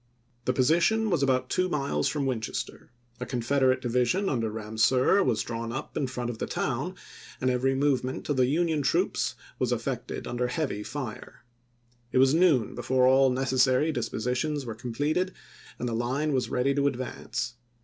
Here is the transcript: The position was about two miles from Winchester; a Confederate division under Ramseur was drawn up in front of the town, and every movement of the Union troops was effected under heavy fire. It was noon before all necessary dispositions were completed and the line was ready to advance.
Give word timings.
The 0.45 0.53
position 0.53 1.11
was 1.11 1.21
about 1.21 1.47
two 1.51 1.69
miles 1.69 2.07
from 2.07 2.25
Winchester; 2.25 2.89
a 3.19 3.25
Confederate 3.27 3.81
division 3.81 4.29
under 4.29 4.49
Ramseur 4.49 5.21
was 5.21 5.43
drawn 5.43 5.71
up 5.71 5.95
in 5.95 6.07
front 6.07 6.31
of 6.31 6.39
the 6.39 6.47
town, 6.47 6.95
and 7.39 7.51
every 7.51 7.75
movement 7.75 8.27
of 8.27 8.35
the 8.37 8.47
Union 8.47 8.81
troops 8.81 9.35
was 9.59 9.71
effected 9.71 10.25
under 10.25 10.47
heavy 10.47 10.81
fire. 10.81 11.43
It 12.11 12.17
was 12.17 12.33
noon 12.33 12.73
before 12.73 13.05
all 13.05 13.29
necessary 13.29 13.91
dispositions 13.91 14.65
were 14.65 14.73
completed 14.73 15.33
and 15.77 15.87
the 15.87 15.93
line 15.93 16.33
was 16.33 16.49
ready 16.49 16.73
to 16.73 16.87
advance. 16.87 17.53